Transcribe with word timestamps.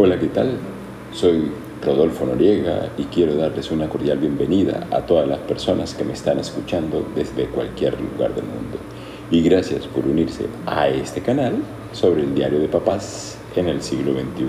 Hola, 0.00 0.16
¿qué 0.16 0.28
tal? 0.28 0.52
Soy 1.12 1.50
Rodolfo 1.84 2.24
Noriega 2.24 2.88
y 2.96 3.02
quiero 3.06 3.34
darles 3.34 3.72
una 3.72 3.88
cordial 3.88 4.18
bienvenida 4.18 4.86
a 4.92 5.00
todas 5.00 5.26
las 5.26 5.40
personas 5.40 5.92
que 5.94 6.04
me 6.04 6.12
están 6.12 6.38
escuchando 6.38 7.04
desde 7.16 7.46
cualquier 7.46 8.00
lugar 8.00 8.32
del 8.32 8.44
mundo. 8.44 8.78
Y 9.32 9.42
gracias 9.42 9.88
por 9.88 10.06
unirse 10.06 10.46
a 10.66 10.86
este 10.86 11.20
canal 11.20 11.54
sobre 11.90 12.22
el 12.22 12.32
diario 12.32 12.60
de 12.60 12.68
papás 12.68 13.38
en 13.56 13.66
el 13.66 13.82
siglo 13.82 14.12
XXI. 14.12 14.46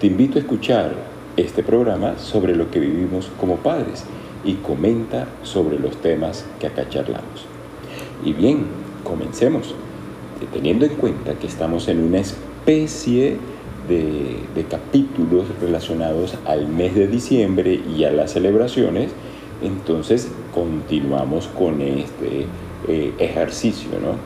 Te 0.00 0.06
invito 0.06 0.38
a 0.38 0.40
escuchar 0.40 0.94
este 1.36 1.62
programa 1.62 2.18
sobre 2.18 2.56
lo 2.56 2.70
que 2.70 2.80
vivimos 2.80 3.28
como 3.38 3.56
padres 3.56 4.04
y 4.42 4.54
comenta 4.54 5.26
sobre 5.42 5.78
los 5.78 5.98
temas 5.98 6.46
que 6.58 6.68
acá 6.68 6.88
charlamos. 6.88 7.44
Y 8.24 8.32
bien, 8.32 8.64
comencemos, 9.04 9.74
teniendo 10.50 10.86
en 10.86 10.94
cuenta 10.94 11.34
que 11.34 11.46
estamos 11.46 11.88
en 11.88 12.02
una 12.02 12.20
especie 12.20 13.36
de, 13.88 14.64
capítulos 14.70 15.46
relacionados 15.60 16.34
al 16.46 16.68
mes 16.68 16.94
de 16.94 17.06
diciembre 17.08 17.80
y 17.96 18.04
a 18.04 18.12
las 18.12 18.32
celebraciones, 18.32 19.10
entonces 19.62 20.30
continuamos 20.54 21.48
con 21.48 21.80
este 21.82 22.46
eh, 22.88 23.12
ejercicio. 23.18 23.90
¿no? 24.00 24.16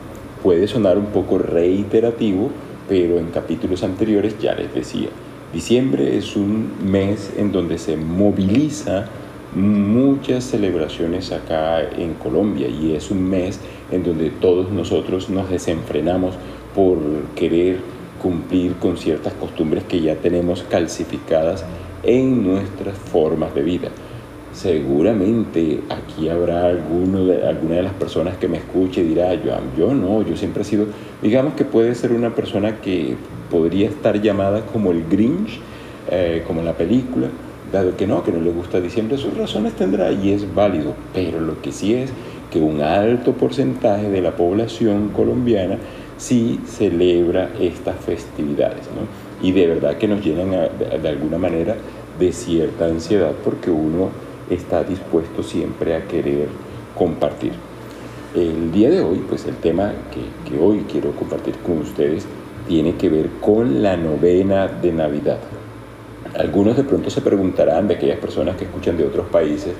Puede 0.43 0.67
sonar 0.67 0.97
un 0.97 1.07
poco 1.07 1.37
reiterativo, 1.37 2.49
pero 2.87 3.17
en 3.17 3.27
capítulos 3.27 3.83
anteriores 3.83 4.39
ya 4.39 4.53
les 4.53 4.73
decía, 4.73 5.09
diciembre 5.53 6.17
es 6.17 6.35
un 6.35 6.71
mes 6.85 7.31
en 7.37 7.51
donde 7.51 7.77
se 7.77 7.97
moviliza 7.97 9.07
muchas 9.55 10.43
celebraciones 10.43 11.31
acá 11.31 11.81
en 11.81 12.13
Colombia 12.15 12.67
y 12.67 12.93
es 12.93 13.09
un 13.11 13.29
mes 13.29 13.59
en 13.91 14.03
donde 14.03 14.29
todos 14.29 14.69
nosotros 14.71 15.29
nos 15.29 15.49
desenfrenamos 15.49 16.35
por 16.75 16.99
querer 17.35 17.79
cumplir 18.21 18.75
con 18.75 18.97
ciertas 18.97 19.33
costumbres 19.33 19.83
que 19.83 20.01
ya 20.01 20.15
tenemos 20.15 20.63
calcificadas 20.63 21.65
en 22.03 22.43
nuestras 22.43 22.97
formas 22.97 23.53
de 23.53 23.63
vida. 23.63 23.89
Seguramente 24.53 25.81
aquí 25.89 26.29
habrá 26.29 26.65
alguno 26.65 27.25
de, 27.25 27.47
alguna 27.47 27.75
de 27.75 27.83
las 27.83 27.93
personas 27.93 28.37
que 28.37 28.47
me 28.47 28.57
escuche 28.57 29.01
y 29.01 29.09
dirá, 29.09 29.33
yo, 29.35 29.55
yo 29.77 29.93
no, 29.93 30.23
yo 30.23 30.35
siempre 30.35 30.63
he 30.63 30.65
sido, 30.65 30.85
digamos 31.21 31.53
que 31.53 31.63
puede 31.63 31.93
ser 31.93 32.11
una 32.11 32.33
persona 32.33 32.77
que 32.81 33.15
podría 33.51 33.87
estar 33.87 34.19
llamada 34.19 34.65
como 34.65 34.91
el 34.91 35.03
Grinch, 35.07 35.59
eh, 36.09 36.43
como 36.47 36.61
en 36.61 36.65
la 36.65 36.73
película, 36.73 37.27
dado 37.71 37.95
que 37.95 38.07
no, 38.07 38.23
que 38.23 38.31
no 38.31 38.41
le 38.41 38.49
gusta 38.49 38.79
diciembre, 38.79 39.17
sus 39.17 39.37
razones 39.37 39.73
tendrá 39.73 40.11
y 40.11 40.31
es 40.31 40.53
válido, 40.55 40.93
pero 41.13 41.39
lo 41.39 41.61
que 41.61 41.71
sí 41.71 41.93
es 41.93 42.11
que 42.51 42.59
un 42.59 42.81
alto 42.81 43.33
porcentaje 43.33 44.09
de 44.09 44.21
la 44.21 44.35
población 44.35 45.09
colombiana 45.09 45.77
sí 46.17 46.59
celebra 46.65 47.49
estas 47.59 47.95
festividades. 47.97 48.87
¿no? 48.87 49.47
Y 49.47 49.51
de 49.51 49.67
verdad 49.67 49.97
que 49.97 50.07
nos 50.07 50.23
llenan 50.23 50.51
de, 50.51 51.09
alguna 51.09 51.37
manera 51.37 51.75
de 52.19 52.31
cierta 52.31 52.85
ansiedad 52.85 53.33
porque 53.43 53.69
uno 53.69 54.09
está 54.49 54.83
dispuesto 54.83 55.43
siempre 55.43 55.95
a 55.95 56.07
querer 56.07 56.47
compartir. 56.97 57.53
El 58.35 58.71
día 58.71 58.89
de 58.89 59.01
hoy, 59.01 59.23
pues 59.27 59.45
el 59.45 59.55
tema 59.55 59.93
que, 60.11 60.49
que 60.49 60.59
hoy 60.59 60.85
quiero 60.91 61.11
compartir 61.11 61.55
con 61.57 61.79
ustedes 61.79 62.25
tiene 62.67 62.95
que 62.95 63.09
ver 63.09 63.29
con 63.41 63.81
la 63.81 63.95
novena 63.95 64.67
de 64.67 64.91
Navidad. 64.91 65.39
Algunos 66.37 66.75
de 66.75 66.83
pronto 66.83 67.09
se 67.09 67.21
preguntarán 67.21 67.87
de 67.87 67.95
aquellas 67.95 68.19
personas 68.19 68.57
que 68.57 68.65
escuchan 68.65 68.97
de 68.97 69.05
otros 69.05 69.27
países, 69.27 69.73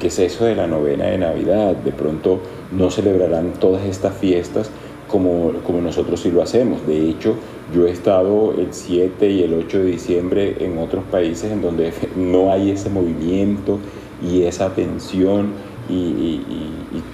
¿qué 0.00 0.08
es 0.08 0.18
eso 0.18 0.44
de 0.44 0.56
la 0.56 0.66
novena 0.66 1.06
de 1.06 1.18
Navidad? 1.18 1.76
De 1.76 1.92
pronto 1.92 2.40
no 2.72 2.90
celebrarán 2.90 3.52
todas 3.54 3.84
estas 3.84 4.16
fiestas 4.16 4.70
como, 5.12 5.52
como 5.66 5.82
nosotros 5.82 6.20
sí 6.20 6.30
lo 6.30 6.42
hacemos. 6.42 6.86
De 6.86 7.10
hecho, 7.10 7.36
yo 7.72 7.86
he 7.86 7.90
estado 7.90 8.54
el 8.54 8.68
7 8.70 9.30
y 9.30 9.42
el 9.42 9.52
8 9.52 9.78
de 9.80 9.84
diciembre 9.84 10.56
en 10.60 10.78
otros 10.78 11.04
países 11.04 11.52
en 11.52 11.60
donde 11.60 11.92
no 12.16 12.50
hay 12.50 12.70
ese 12.70 12.88
movimiento 12.88 13.78
y 14.26 14.42
esa 14.42 14.66
atención 14.66 15.52
y, 15.88 16.40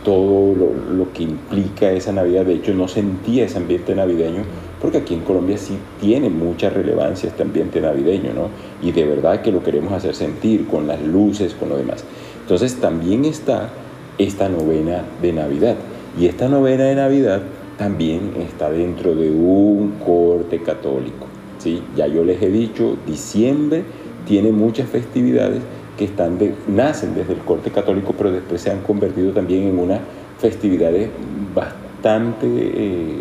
todo 0.04 0.54
lo, 0.54 0.94
lo, 0.94 1.12
que 1.12 1.24
implica 1.24 1.90
esa 1.90 2.12
Navidad. 2.12 2.46
De 2.46 2.54
hecho, 2.54 2.72
no 2.72 2.88
sentía 2.88 3.44
ese 3.44 3.58
ambiente 3.58 3.94
navideño 3.94 4.42
porque 4.80 4.98
aquí 4.98 5.14
en 5.14 5.20
Colombia 5.20 5.58
sí 5.58 5.76
tiene 6.00 6.30
mucha 6.30 6.70
relevancia 6.70 7.28
este 7.28 7.42
ambiente 7.42 7.80
navideño, 7.80 8.32
¿no? 8.32 8.48
Y 8.80 8.92
de 8.92 9.04
verdad 9.04 9.42
que 9.42 9.50
lo 9.50 9.62
queremos 9.62 9.92
hacer 9.92 10.14
sentir 10.14 10.66
con 10.66 10.86
las 10.86 11.02
luces, 11.02 11.54
con 11.54 11.68
lo 11.68 11.76
demás. 11.76 12.04
Entonces 12.42 12.76
también 12.76 13.24
está 13.24 13.70
esta 14.18 14.48
novena 14.48 15.04
de 15.20 15.32
Navidad. 15.32 15.76
Y 16.18 16.26
esta 16.26 16.48
novena 16.48 16.84
de 16.84 16.94
Navidad 16.94 17.42
también 17.78 18.32
está 18.40 18.70
dentro 18.70 19.14
de 19.14 19.30
un 19.30 19.94
corte 20.04 20.60
católico. 20.62 21.26
¿sí? 21.58 21.82
Ya 21.96 22.06
yo 22.06 22.24
les 22.24 22.42
he 22.42 22.50
dicho, 22.50 22.98
diciembre 23.06 23.84
tiene 24.26 24.52
muchas 24.52 24.88
festividades 24.90 25.62
que 25.96 26.04
están 26.04 26.38
nacen 26.68 27.14
desde 27.14 27.32
el 27.32 27.40
corte 27.40 27.70
católico, 27.70 28.14
pero 28.16 28.30
después 28.30 28.60
se 28.60 28.70
han 28.70 28.82
convertido 28.82 29.32
también 29.32 29.62
en 29.68 29.78
unas 29.78 30.00
festividades 30.38 31.08
bastante 31.54 32.46
eh, 32.46 33.18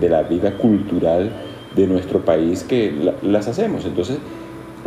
de, 0.00 0.08
la 0.08 0.22
vida 0.22 0.56
cultural 0.56 1.32
de 1.74 1.86
nuestro 1.86 2.24
país 2.24 2.62
que 2.62 2.92
las 3.22 3.48
hacemos. 3.48 3.84
Entonces, 3.84 4.18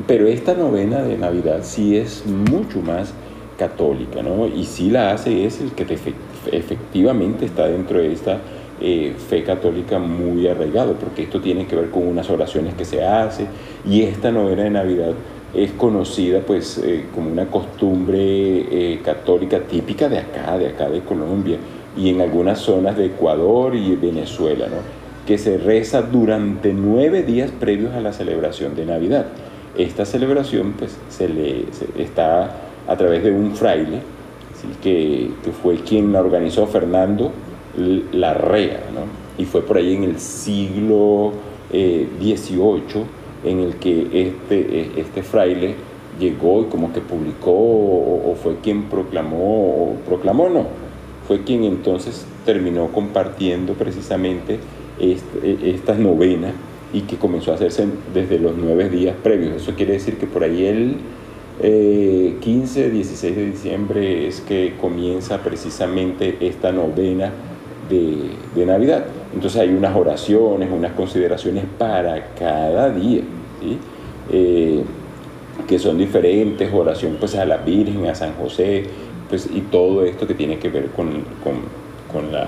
pero 0.06 0.28
esta 0.28 0.54
novena 0.54 1.02
de 1.02 1.18
Navidad 1.18 1.60
sí 1.64 1.98
es 1.98 2.24
mucho 2.26 2.82
más 2.82 3.14
católica, 3.58 4.22
¿no? 4.22 4.48
Y 4.48 4.64
sí 4.64 4.90
la 4.90 5.12
hace 5.12 5.46
es 5.46 5.60
el 5.60 5.72
que 5.72 5.86
efectivamente 6.52 7.46
está 7.46 7.68
dentro 7.68 8.00
de 8.00 8.14
esta 8.14 8.40
eh, 8.80 9.16
fe 9.18 9.44
católica 9.44 9.98
muy 9.98 10.48
arraigado, 10.48 10.94
porque 10.94 11.24
esto 11.24 11.42
tiene 11.42 11.66
que 11.66 11.76
ver 11.76 11.90
con 11.90 12.08
unas 12.08 12.30
oraciones 12.30 12.76
que 12.76 12.86
se 12.86 13.04
hace 13.04 13.48
y 13.90 14.04
esta 14.04 14.32
novena 14.32 14.64
de 14.64 14.70
Navidad 14.70 15.14
es 15.54 15.72
conocida 15.72 16.42
pues 16.42 16.78
eh, 16.78 17.06
como 17.16 17.32
una 17.32 17.48
costumbre 17.48 18.20
eh, 18.20 19.00
católica 19.04 19.62
típica 19.62 20.10
de 20.10 20.20
acá, 20.20 20.60
de 20.60 20.68
acá 20.68 20.90
de 20.90 21.02
Colombia 21.02 21.58
y 21.98 22.10
en 22.10 22.22
algunas 22.22 22.60
zonas 22.60 22.96
de 22.98 23.08
Ecuador 23.08 23.76
y 23.76 23.96
Venezuela, 23.96 24.68
¿no? 24.68 24.78
que 25.26 25.40
se 25.40 25.58
reza 25.58 26.04
durante 26.04 26.72
nueve 26.72 27.24
días 27.24 27.50
previos 27.50 27.96
a 27.96 28.00
la 28.00 28.14
celebración 28.14 28.76
de 28.76 28.86
Navidad. 28.86 29.26
Esta 29.76 30.06
celebración 30.06 30.74
pues 30.78 30.98
se 31.10 31.28
le 31.28 31.66
está 31.98 32.52
a 32.88 32.96
través 32.96 33.24
de 33.24 33.32
un 33.32 33.56
fraile, 33.56 34.02
que, 34.82 35.32
que 35.44 35.52
fue 35.52 35.78
quien 35.78 36.14
la 36.14 36.20
organizó 36.20 36.68
Fernando 36.68 37.32
la 37.78 38.34
rea, 38.34 38.84
¿no? 38.94 39.02
Y 39.42 39.46
fue 39.46 39.62
por 39.62 39.78
ahí 39.78 39.94
en 39.94 40.04
el 40.04 40.20
siglo 40.20 41.34
XVIII 41.72 43.02
eh, 43.02 43.06
en 43.46 43.60
el 43.60 43.76
que 43.76 44.02
este, 44.12 44.60
e, 44.60 44.92
este 45.02 45.24
fraile 45.24 45.76
llegó 46.20 46.62
y 46.62 46.66
como 46.66 46.92
que 46.92 47.02
publicó 47.02 47.52
o, 47.52 48.36
fue 48.42 48.58
quien 48.62 48.84
proclamó, 48.84 49.38
o 49.38 49.96
proclamó 50.06 50.50
no, 50.50 50.66
fue 51.28 51.44
quien 51.44 51.64
entonces 51.64 52.26
terminó 52.46 52.88
compartiendo 52.88 53.74
precisamente 53.74 54.60
e, 55.00 55.18
esta 55.64 55.94
novena 55.94 56.54
y 56.94 57.02
que 57.02 57.18
comenzó 57.18 57.52
a 57.52 57.56
hacerse 57.56 57.86
desde 58.14 58.40
los 58.40 58.56
nueve 58.58 58.90
días 58.90 59.16
previos. 59.22 59.58
Eso 59.58 59.74
quiere 59.76 59.94
decir 59.94 60.18
que 60.18 60.26
por 60.26 60.44
ahí 60.44 60.66
el 60.66 60.98
15, 61.60 62.86
eh, 62.86 62.90
16 62.90 63.36
de 63.36 63.46
diciembre 63.46 64.28
es 64.28 64.42
que 64.42 64.76
comienza 64.80 65.40
precisamente 65.44 66.38
esta 66.40 66.72
novena 66.72 67.32
de, 67.90 68.66
Navidad. 68.66 69.06
Entonces 69.34 69.62
hay 69.62 69.70
unas 69.70 69.96
oraciones, 69.96 70.70
unas 70.72 70.94
consideraciones 70.94 71.64
para 71.78 72.30
cada 72.38 72.90
día, 72.90 73.22
eh, 74.32 74.82
que 75.68 75.80
son 75.80 75.98
diferentes, 75.98 76.72
oración 76.74 77.18
pues 77.20 77.36
a 77.36 77.46
la 77.46 77.58
Virgen, 77.58 78.08
a 78.08 78.16
San 78.16 78.34
José, 78.34 78.84
pues, 79.30 79.50
y 79.54 79.62
todo 79.62 80.04
esto 80.04 80.28
que 80.28 80.34
tiene 80.34 80.58
que 80.58 80.70
ver 80.70 80.88
con, 80.88 81.10
con, 82.12 82.32
la, 82.32 82.48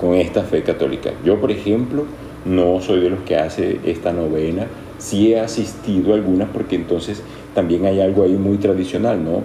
con 0.00 0.14
esta 0.14 0.42
fe 0.42 0.62
católica. 0.62 1.10
Yo, 1.24 1.40
por 1.40 1.50
ejemplo, 1.50 2.04
no 2.44 2.80
soy 2.80 3.00
de 3.00 3.10
los 3.10 3.20
que 3.20 3.36
hace 3.36 3.80
esta 3.84 4.12
novena, 4.12 4.66
sí 4.98 5.32
he 5.32 5.40
asistido 5.40 6.12
a 6.12 6.16
algunas 6.16 6.48
porque 6.50 6.76
entonces 6.76 7.22
también 7.54 7.86
hay 7.86 8.00
algo 8.00 8.22
ahí 8.22 8.34
muy 8.34 8.58
tradicional, 8.58 9.22
¿no? 9.24 9.42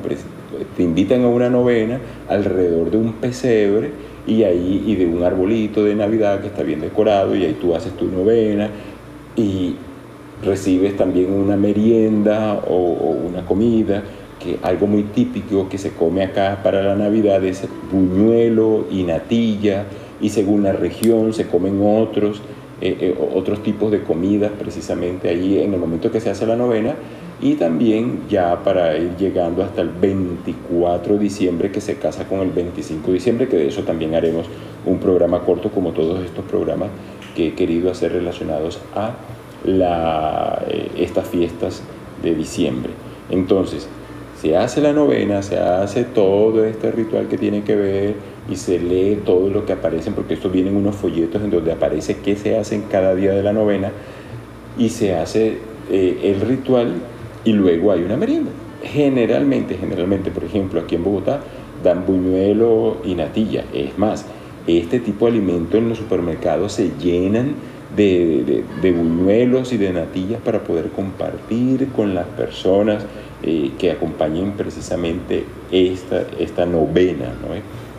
Te 0.77 0.83
invitan 0.83 1.23
a 1.23 1.27
una 1.27 1.49
novena 1.49 1.99
alrededor 2.29 2.91
de 2.91 2.97
un 2.97 3.13
pesebre 3.13 3.91
y 4.27 4.43
ahí 4.43 4.83
y 4.85 4.95
de 4.95 5.05
un 5.05 5.23
arbolito 5.23 5.83
de 5.83 5.95
Navidad 5.95 6.41
que 6.41 6.47
está 6.47 6.63
bien 6.63 6.81
decorado 6.81 7.35
y 7.35 7.43
ahí 7.43 7.57
tú 7.59 7.75
haces 7.75 7.93
tu 7.93 8.05
novena 8.05 8.69
y 9.35 9.75
recibes 10.43 10.97
también 10.97 11.31
una 11.31 11.55
merienda 11.55 12.61
o, 12.67 13.15
una 13.27 13.45
comida 13.45 14.03
que 14.39 14.57
algo 14.61 14.87
muy 14.87 15.03
típico 15.03 15.69
que 15.69 15.77
se 15.77 15.91
come 15.91 16.23
acá 16.23 16.59
para 16.63 16.83
la 16.83 16.95
Navidad 16.95 17.43
es 17.43 17.67
buñuelo 17.91 18.85
y 18.91 19.03
natilla 19.03 19.85
y 20.21 20.29
según 20.29 20.63
la 20.63 20.71
región 20.71 21.33
se 21.33 21.47
comen 21.47 21.79
otros 21.83 22.41
eh, 22.81 22.97
eh, 22.99 23.15
otros 23.33 23.63
tipos 23.63 23.91
de 23.91 24.03
comidas 24.03 24.51
precisamente 24.59 25.29
ahí 25.29 25.59
en 25.59 25.73
el 25.73 25.79
momento 25.79 26.11
que 26.11 26.19
se 26.19 26.29
hace 26.29 26.45
la 26.45 26.55
novena 26.55 26.95
y 27.41 27.55
también 27.55 28.23
ya 28.29 28.63
para 28.63 28.97
ir 28.97 29.15
llegando 29.17 29.63
hasta 29.63 29.81
el 29.81 29.89
24 29.89 31.13
de 31.13 31.19
diciembre 31.19 31.71
que 31.71 31.81
se 31.81 31.95
casa 31.95 32.27
con 32.27 32.39
el 32.39 32.51
25 32.51 33.07
de 33.07 33.13
diciembre, 33.13 33.47
que 33.47 33.57
de 33.57 33.67
eso 33.67 33.83
también 33.83 34.15
haremos 34.15 34.47
un 34.85 34.99
programa 34.99 35.39
corto 35.41 35.69
como 35.69 35.91
todos 35.91 36.23
estos 36.23 36.45
programas 36.45 36.89
que 37.35 37.47
he 37.47 37.53
querido 37.53 37.91
hacer 37.91 38.13
relacionados 38.13 38.79
a 38.95 39.11
la, 39.65 40.63
eh, 40.67 40.89
estas 40.97 41.27
fiestas 41.27 41.81
de 42.23 42.35
diciembre. 42.35 42.91
Entonces, 43.29 43.87
se 44.41 44.57
hace 44.57 44.81
la 44.81 44.93
novena, 44.93 45.41
se 45.41 45.57
hace 45.57 46.03
todo 46.03 46.65
este 46.65 46.91
ritual 46.91 47.27
que 47.27 47.37
tiene 47.37 47.63
que 47.63 47.75
ver 47.75 48.15
y 48.49 48.55
se 48.55 48.79
lee 48.79 49.19
todo 49.25 49.49
lo 49.49 49.65
que 49.65 49.73
aparece, 49.73 50.11
porque 50.11 50.35
esto 50.35 50.49
vienen 50.49 50.75
unos 50.75 50.95
folletos 50.95 51.41
en 51.41 51.49
donde 51.49 51.71
aparece 51.71 52.17
qué 52.17 52.35
se 52.35 52.57
hace 52.57 52.75
en 52.75 52.83
cada 52.83 53.15
día 53.15 53.31
de 53.31 53.43
la 53.43 53.53
novena 53.53 53.91
y 54.77 54.89
se 54.89 55.15
hace 55.15 55.57
eh, 55.89 56.19
el 56.23 56.41
ritual 56.41 56.93
y 57.43 57.53
luego 57.53 57.91
hay 57.91 58.03
una 58.03 58.17
merienda. 58.17 58.51
Generalmente, 58.83 59.77
generalmente, 59.77 60.31
por 60.31 60.43
ejemplo, 60.43 60.81
aquí 60.81 60.95
en 60.95 61.03
Bogotá 61.03 61.39
dan 61.83 62.05
buñuelo 62.05 62.97
y 63.03 63.15
natilla. 63.15 63.63
Es 63.73 63.97
más, 63.97 64.25
este 64.67 64.99
tipo 64.99 65.25
de 65.25 65.31
alimentos 65.31 65.79
en 65.79 65.89
los 65.89 65.97
supermercados 65.97 66.73
se 66.73 66.91
llenan 66.99 67.55
de, 67.95 68.63
buñuelos 68.81 69.71
y 69.73 69.77
de 69.77 69.93
natillas 69.93 70.41
para 70.41 70.63
poder 70.63 70.89
compartir 70.89 71.87
con 71.95 72.13
las 72.13 72.27
personas 72.27 73.05
eh, 73.47 73.73
que 73.77 73.91
acompañen 73.91 74.53
precisamente 74.53 75.43
esta, 75.71 76.25
esta 76.39 76.65
novena. 76.65 77.31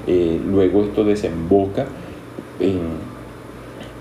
Eh, 0.09 0.41
luego 0.45 0.83
esto 0.83 1.05
desemboca 1.05 1.87
en, 2.59 2.81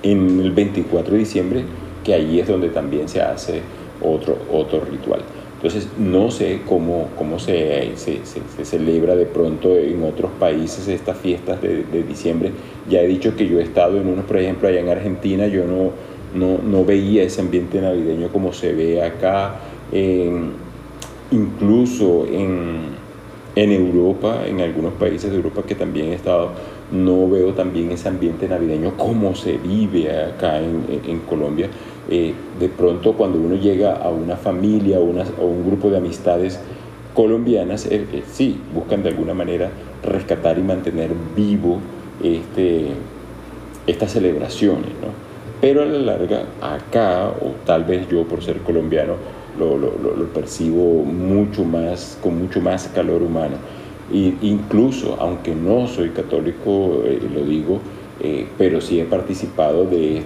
en, 0.02 0.40
el 0.40 0.52
24 0.54 1.14
de 1.14 1.20
diciembre, 1.20 1.64
que 2.04 2.16
allí 2.16 2.40
es 2.40 2.48
donde 2.48 2.70
también 2.70 3.08
se 3.08 3.22
hace 3.22 3.62
otro, 4.02 4.40
otro 4.52 4.82
ritual. 4.86 5.22
Entonces, 5.58 5.88
no 6.00 6.32
sé 6.32 6.62
cómo, 6.68 7.10
cómo 7.16 7.38
se, 7.38 7.92
se, 7.96 8.22
se, 8.26 8.66
celebra 8.66 9.16
de 9.16 9.28
pronto 9.28 9.78
en 9.78 10.04
otros 10.04 10.32
países 10.40 10.88
estas 10.88 11.18
fiestas 11.20 11.62
de, 11.62 11.84
de, 11.84 12.02
diciembre. 12.02 12.54
Ya 12.90 13.02
he 13.02 13.08
dicho 13.08 13.36
que 13.36 13.48
yo 13.48 13.60
he 13.60 13.64
estado 13.64 14.02
en 14.02 14.08
unos, 14.08 14.26
por 14.26 14.38
ejemplo, 14.38 14.68
allá 14.68 14.80
en 14.80 14.90
Argentina, 14.90 15.46
yo 15.46 15.66
no, 15.66 15.92
no, 16.34 16.58
no 16.58 16.84
veía 16.84 17.22
ese 17.22 17.42
ambiente 17.42 17.80
navideño 17.82 18.30
como 18.30 18.52
se 18.52 18.74
ve 18.74 19.04
acá, 19.04 19.60
incluso 21.32 22.26
en, 22.28 22.88
en 23.56 23.72
Europa, 23.72 24.44
en 24.48 24.62
algunos 24.62 24.94
países 24.94 25.32
de 25.32 25.38
Europa 25.38 25.64
que 25.64 25.76
también 25.76 26.08
he 26.08 26.16
estado, 26.16 26.52
no 26.92 27.30
veo 27.30 27.54
también 27.54 27.92
ese 27.92 28.10
ambiente 28.10 28.48
navideño 28.48 28.96
como 28.98 29.36
se 29.36 29.58
vive 29.58 30.10
acá 30.12 30.60
en, 30.60 30.86
en 31.08 31.20
Colombia. 31.22 31.70
Eh, 32.08 32.36
de 32.60 32.70
pronto 32.70 33.14
cuando 33.14 33.40
uno 33.40 33.56
llega 33.56 33.96
a 33.96 34.10
una 34.10 34.36
familia 34.36 35.00
o, 35.00 35.04
un 35.04 35.66
grupo 35.66 35.90
de 35.90 35.98
amistades 35.98 36.60
colombianas, 37.16 37.88
eh, 37.88 38.06
eh, 38.14 38.24
sí, 38.32 38.60
buscan 38.76 39.02
de 39.02 39.10
alguna 39.10 39.34
manera 39.34 39.72
rescatar 40.04 40.60
y 40.60 40.62
mantener 40.62 41.10
vivo 41.36 41.80
este, 42.22 42.90
estas 43.88 44.12
celebraciones, 44.12 44.90
¿no? 45.02 45.26
Pero 45.62 45.82
a 45.82 45.86
la 45.86 45.98
larga, 45.98 46.44
acá, 46.62 47.30
o 47.30 47.54
tal 47.66 47.86
vez 47.86 48.08
yo 48.08 48.24
por 48.26 48.44
ser 48.44 48.60
colombiano, 48.60 49.14
lo, 49.58 49.78
lo, 49.78 49.98
lo 49.98 50.26
percibo 50.34 51.04
mucho 51.04 51.64
más, 51.64 52.18
con 52.22 52.38
mucho 52.38 52.62
más 52.62 52.90
calor 52.94 53.22
humano. 53.22 53.56
E 54.12 54.34
incluso, 54.42 55.18
aunque 55.20 55.56
no 55.56 55.88
soy 55.88 56.10
católico, 56.10 57.02
lo 57.34 57.46
digo, 57.46 57.80
eh, 58.22 58.48
pero 58.58 58.80
sí 58.80 59.00
he 59.00 59.06
participado 59.06 59.86
de, 59.86 60.22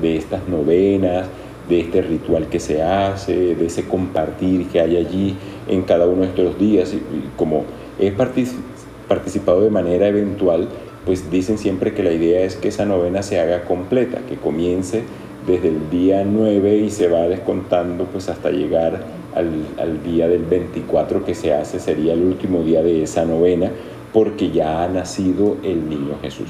de, 0.00 0.16
estas 0.16 0.48
novenas, 0.48 1.26
de 1.68 1.80
este 1.80 2.02
ritual 2.02 2.46
que 2.48 2.60
se 2.60 2.82
hace, 2.82 3.54
de 3.54 3.66
ese 3.66 3.84
compartir 3.84 4.66
que 4.68 4.80
hay 4.80 4.96
allí 4.96 5.36
en 5.68 5.82
cada 5.82 6.06
uno 6.06 6.22
de 6.22 6.28
estos 6.28 6.58
días. 6.58 6.92
Y, 6.92 7.00
como 7.36 7.64
he 7.98 8.12
participado 8.12 9.62
de 9.62 9.70
manera 9.70 10.08
eventual, 10.08 10.68
pues 11.06 11.30
dicen 11.30 11.58
siempre 11.58 11.94
que 11.94 12.02
la 12.02 12.12
idea 12.12 12.42
es 12.42 12.56
que 12.56 12.68
esa 12.68 12.84
novena 12.84 13.22
se 13.22 13.40
haga 13.40 13.64
completa, 13.64 14.20
que 14.28 14.36
comience 14.36 15.02
desde 15.46 15.68
el 15.68 15.90
día 15.90 16.24
9 16.24 16.78
y 16.78 16.90
se 16.90 17.08
va 17.08 17.28
descontando 17.28 18.04
pues 18.04 18.28
hasta 18.28 18.50
llegar 18.50 19.04
al, 19.34 19.50
al, 19.78 20.02
día 20.02 20.28
del 20.28 20.44
24 20.44 21.24
que 21.24 21.34
se 21.34 21.54
hace, 21.54 21.80
sería 21.80 22.12
el 22.12 22.22
último 22.22 22.62
día 22.62 22.82
de 22.82 23.02
esa 23.02 23.24
novena, 23.24 23.70
porque 24.12 24.50
ya 24.50 24.84
ha 24.84 24.88
nacido 24.88 25.56
el 25.62 25.88
niño 25.88 26.16
Jesús. 26.22 26.48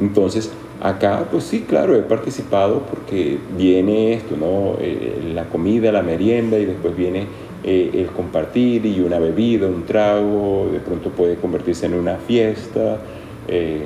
Entonces, 0.00 0.50
acá, 0.80 1.26
pues 1.30 1.44
sí, 1.44 1.64
claro, 1.68 1.96
he 1.96 2.02
participado 2.02 2.82
porque 2.90 3.38
viene 3.56 4.14
esto, 4.14 4.36
¿no? 4.36 4.76
Eh, 4.80 5.32
la 5.34 5.44
comida, 5.44 5.92
la 5.92 6.02
merienda 6.02 6.58
y 6.58 6.64
después 6.64 6.96
viene 6.96 7.26
eh, 7.64 7.90
el 7.94 8.06
compartir 8.06 8.84
y 8.86 9.00
una 9.00 9.18
bebida, 9.18 9.68
un 9.68 9.84
trago, 9.84 10.68
de 10.72 10.80
pronto 10.80 11.10
puede 11.10 11.36
convertirse 11.36 11.86
en 11.86 11.94
una 11.94 12.16
fiesta 12.16 12.98
eh, 13.46 13.82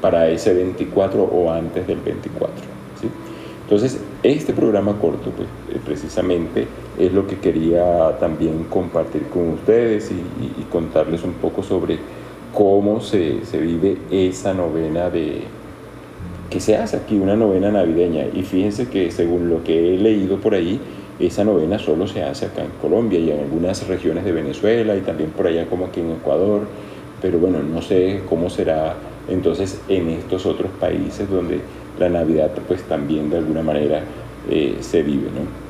para 0.00 0.28
ese 0.28 0.52
24 0.52 1.24
o 1.24 1.50
antes 1.50 1.86
del 1.86 1.98
24. 1.98 2.54
¿sí? 3.00 3.08
Entonces, 3.64 3.98
este 4.22 4.52
programa 4.52 4.98
corto, 5.00 5.30
pues 5.30 5.48
precisamente 5.84 6.66
es 6.98 7.12
lo 7.12 7.26
que 7.26 7.38
quería 7.38 8.16
también 8.20 8.64
compartir 8.64 9.22
con 9.24 9.50
ustedes 9.50 10.10
y 10.10 10.62
contarles 10.70 11.24
un 11.24 11.32
poco 11.34 11.62
sobre 11.62 11.98
cómo 12.54 13.00
se, 13.00 13.44
se, 13.44 13.58
vive 13.58 13.96
esa 14.10 14.54
novena 14.54 15.10
de 15.10 15.42
que 16.48 16.60
se 16.60 16.76
hace 16.76 16.96
aquí, 16.96 17.18
una 17.18 17.34
novena 17.36 17.70
navideña. 17.70 18.26
Y 18.32 18.42
fíjense 18.42 18.88
que 18.88 19.10
según 19.10 19.50
lo 19.50 19.64
que 19.64 19.94
he 19.94 19.98
leído 19.98 20.38
por 20.38 20.54
ahí, 20.54 20.80
esa 21.18 21.44
novena 21.44 21.78
solo 21.78 22.06
se 22.06 22.22
hace 22.22 22.46
acá 22.46 22.62
en 22.62 22.70
Colombia 22.80 23.18
y 23.18 23.30
en 23.30 23.40
algunas 23.40 23.86
regiones 23.88 24.24
de 24.24 24.32
Venezuela 24.32 24.96
y 24.96 25.00
también 25.00 25.30
por 25.30 25.46
allá 25.46 25.66
como 25.66 25.86
aquí 25.86 26.00
en 26.00 26.12
Ecuador. 26.12 26.62
Pero 27.20 27.38
bueno, 27.38 27.62
no 27.62 27.82
sé 27.82 28.22
cómo 28.28 28.50
será 28.50 28.94
entonces 29.28 29.80
en 29.88 30.10
estos 30.10 30.46
otros 30.46 30.70
países 30.78 31.28
donde 31.28 31.60
la 31.98 32.08
Navidad 32.08 32.50
pues 32.66 32.82
también 32.82 33.30
de 33.30 33.38
alguna 33.38 33.62
manera 33.62 34.02
eh, 34.50 34.76
se 34.80 35.02
vive. 35.02 35.28
¿no? 35.30 35.64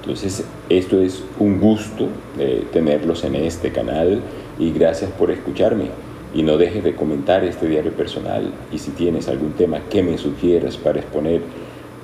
Entonces 0.00 0.44
esto 0.68 1.00
es 1.00 1.24
un 1.38 1.60
gusto 1.60 2.08
eh, 2.38 2.64
tenerlos 2.72 3.24
en 3.24 3.34
este 3.36 3.72
canal 3.72 4.20
y 4.58 4.70
gracias 4.70 5.10
por 5.10 5.30
escucharme. 5.30 5.86
Y 6.34 6.42
no 6.42 6.58
dejes 6.58 6.84
de 6.84 6.94
comentar 6.94 7.44
este 7.44 7.66
diario 7.66 7.92
personal 7.92 8.52
y 8.70 8.78
si 8.78 8.90
tienes 8.90 9.28
algún 9.28 9.52
tema 9.52 9.80
que 9.90 10.02
me 10.02 10.18
sugieras 10.18 10.76
para 10.76 11.00
exponer 11.00 11.40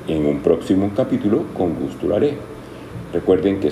en 0.08 0.26
un 0.26 0.40
próximo 0.40 0.90
capítulo, 0.96 1.44
con 1.56 1.74
gusto 1.74 2.06
lo 2.08 2.16
haré. 2.16 2.34
Recuerden 3.12 3.60
que 3.60 3.70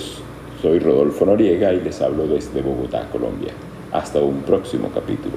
soy 0.61 0.79
Rodolfo 0.79 1.25
Noriega 1.25 1.73
y 1.73 1.81
les 1.81 2.01
hablo 2.03 2.27
desde 2.27 2.61
Bogotá, 2.63 3.09
Colombia. 3.11 3.53
Hasta 3.91 4.21
un 4.21 4.43
próximo 4.43 4.91
capítulo. 4.95 5.37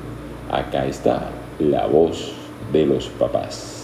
Acá 0.51 0.85
está 0.85 1.29
la 1.59 1.87
voz 1.87 2.33
de 2.71 2.85
los 2.85 3.07
papás. 3.07 3.82